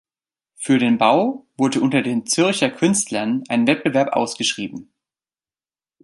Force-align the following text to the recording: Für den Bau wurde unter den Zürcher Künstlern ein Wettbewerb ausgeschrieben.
Für 0.55 0.79
den 0.79 0.97
Bau 0.97 1.45
wurde 1.57 1.79
unter 1.79 2.01
den 2.01 2.25
Zürcher 2.25 2.71
Künstlern 2.71 3.43
ein 3.49 3.67
Wettbewerb 3.67 4.13
ausgeschrieben. 4.13 4.91